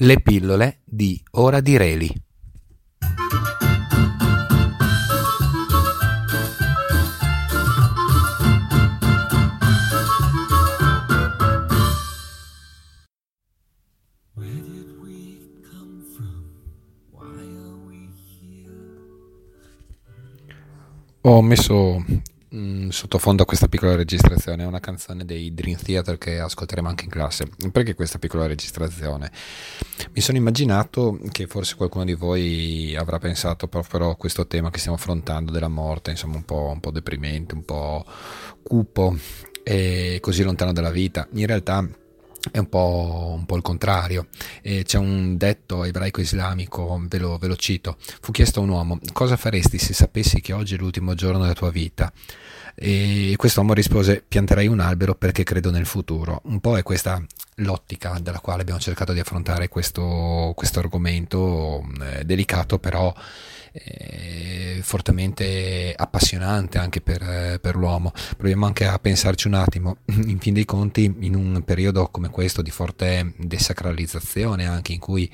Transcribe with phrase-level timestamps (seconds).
[0.00, 2.22] Le pillole di Ora di Reli.
[21.22, 22.04] Ho messo
[22.54, 27.04] Mm, sottofondo a questa piccola registrazione è una canzone dei Dream Theater che ascolteremo anche
[27.04, 27.46] in classe.
[27.70, 29.30] Perché questa piccola registrazione?
[30.12, 34.78] Mi sono immaginato che forse qualcuno di voi avrà pensato proprio a questo tema che
[34.78, 38.06] stiamo affrontando della morte, insomma un po', un po deprimente, un po'
[38.62, 39.14] cupo
[39.62, 41.28] e così lontano dalla vita.
[41.34, 41.86] In realtà
[42.50, 44.28] è un po', un po', il contrario.
[44.62, 47.96] E c'è un detto ebraico-islamico, ve lo, ve lo cito.
[47.98, 51.54] Fu chiesto a un uomo: Cosa faresti se sapessi che oggi è l'ultimo giorno della
[51.54, 52.12] tua vita?
[52.74, 56.40] E quest'uomo rispose: Pianterei un albero perché credo nel futuro.
[56.44, 57.22] Un po' è questa
[57.58, 63.12] l'ottica dalla quale abbiamo cercato di affrontare questo, questo argomento eh, delicato, però
[63.72, 68.12] eh, fortemente appassionante anche per, per, l'uomo.
[68.36, 72.62] Proviamo anche a pensarci un attimo, in fin dei conti, in un periodo come questo
[72.62, 75.30] di forte desacralizzazione, anche in cui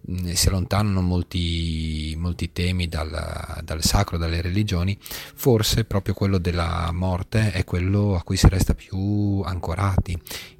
[0.00, 6.90] mh, si allontanano molti, molti temi dal, dal, sacro, dalle religioni, forse proprio quello della
[6.92, 10.18] morte è quello a cui si resta più ancorati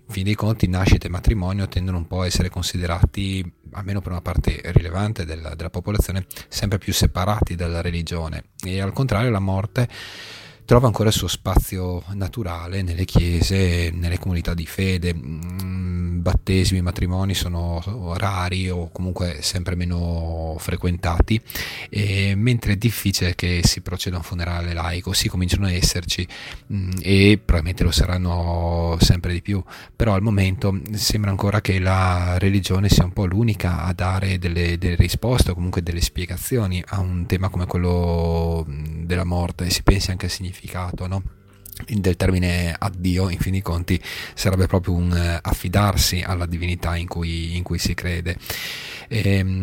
[0.09, 4.23] fin dei conti nascita e matrimonio tendono un po' a essere considerati, almeno per una
[4.23, 9.89] parte rilevante della, della popolazione, sempre più separati dalla religione e al contrario la morte
[10.67, 15.15] trova ancora il suo spazio naturale nelle chiese, nelle comunità di fede.
[16.27, 17.81] Battesimi, matrimoni sono
[18.17, 21.41] rari o comunque sempre meno frequentati,
[21.89, 26.27] e, mentre è difficile che si proceda a un funerale laico, sì cominciano a esserci
[26.73, 29.63] mm, e probabilmente lo saranno sempre di più,
[29.95, 34.79] però al momento sembra ancora che la religione sia un po' l'unica a dare delle,
[34.79, 39.85] delle risposte o comunque delle spiegazioni a un tema come quello mm, della morte, si
[39.85, 41.36] pensi anche al significato no?
[41.87, 44.01] Del termine addio in fin dei conti
[44.35, 48.37] sarebbe proprio un uh, affidarsi alla divinità in cui, in cui si crede.
[49.09, 49.63] E, um,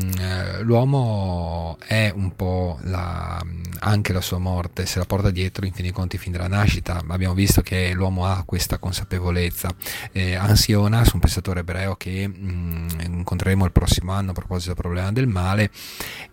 [0.61, 3.43] l'uomo è un po' la,
[3.79, 7.03] anche la sua morte se la porta dietro in fin dei conti fin dalla nascita
[7.07, 9.69] abbiamo visto che l'uomo ha questa consapevolezza.
[10.11, 15.11] Eh, Ansionas un pensatore ebreo che um, incontreremo il prossimo anno a proposito del problema
[15.11, 15.71] del male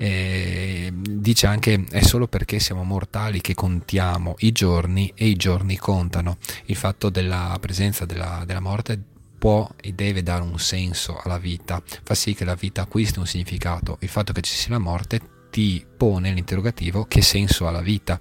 [0.03, 5.77] eh, dice anche è solo perché siamo mortali che contiamo i giorni e i giorni
[5.77, 6.39] contano.
[6.67, 8.99] Il fatto della presenza della, della morte
[9.37, 13.27] può e deve dare un senso alla vita, fa sì che la vita acquisti un
[13.27, 13.99] significato.
[14.01, 18.21] Il fatto che ci sia la morte ti pone l'interrogativo che senso ha la vita?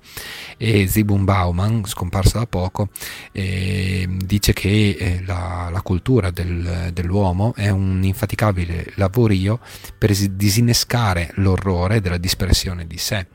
[0.58, 2.90] E Zibun Bauman scomparso da poco
[3.32, 9.60] eh, dice che eh, la, la, cultura del, dell'uomo è un infaticabile lavorio
[9.98, 13.28] per disinnescare l'orrore della dispersione di sé.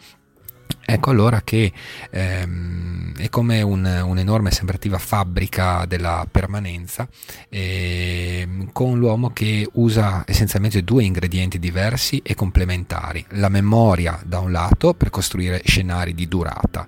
[0.86, 1.72] Ecco allora che
[2.10, 7.08] ehm, è come un, un'enorme sembrativa fabbrica della permanenza
[7.48, 8.43] ehm,
[8.74, 14.94] con l'uomo che usa essenzialmente due ingredienti diversi e complementari, la memoria da un lato
[14.94, 16.84] per costruire scenari di durata,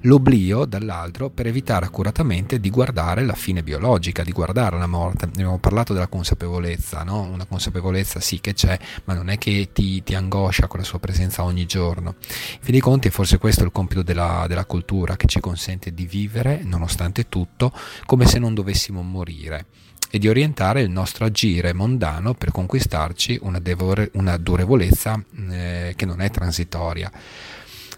[0.00, 5.26] l'oblio dall'altro per evitare accuratamente di guardare la fine biologica, di guardare la morte.
[5.26, 7.20] Abbiamo parlato della consapevolezza, no?
[7.20, 11.00] una consapevolezza sì che c'è, ma non è che ti, ti angoscia con la sua
[11.00, 12.14] presenza ogni giorno.
[12.18, 15.92] In fin dei conti è forse questo il compito della, della cultura che ci consente
[15.92, 17.74] di vivere, nonostante tutto,
[18.06, 19.66] come se non dovessimo morire
[20.10, 26.06] e di orientare il nostro agire mondano per conquistarci una, devore, una durevolezza eh, che
[26.06, 27.10] non è transitoria.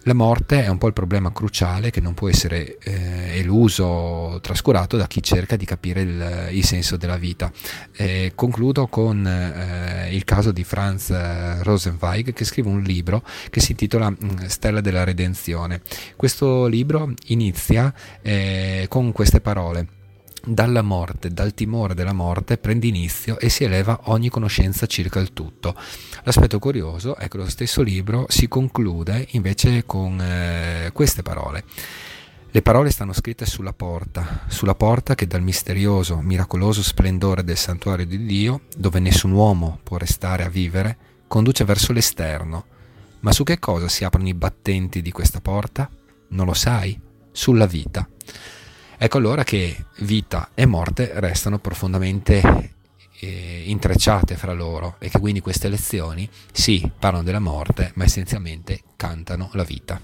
[0.08, 4.96] La morte è un po' il problema cruciale che non può essere eh, eluso, trascurato
[4.96, 7.52] da chi cerca di capire il, il senso della vita.
[7.94, 13.60] Eh, concludo con eh, il caso di Franz eh, Rosenweig che scrive un libro che
[13.60, 15.82] si intitola mm, Stella della Redenzione.
[16.16, 17.92] Questo libro inizia
[18.22, 19.97] eh, con queste parole
[20.44, 25.32] dalla morte, dal timore della morte prende inizio e si eleva ogni conoscenza circa il
[25.32, 25.74] tutto.
[26.22, 31.64] L'aspetto curioso è che lo stesso libro si conclude invece con eh, queste parole.
[32.50, 38.06] Le parole stanno scritte sulla porta, sulla porta che dal misterioso, miracoloso splendore del santuario
[38.06, 40.96] di Dio, dove nessun uomo può restare a vivere,
[41.26, 42.64] conduce verso l'esterno.
[43.20, 45.90] Ma su che cosa si aprono i battenti di questa porta?
[46.28, 46.98] Non lo sai?
[47.30, 48.08] Sulla vita.
[49.00, 52.72] Ecco allora che vita e morte restano profondamente
[53.20, 58.82] eh, intrecciate fra loro e che quindi queste lezioni sì parlano della morte ma essenzialmente
[58.96, 60.00] cantano la vita.